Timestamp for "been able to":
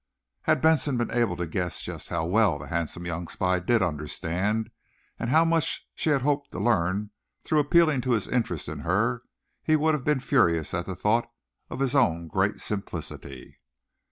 0.97-1.45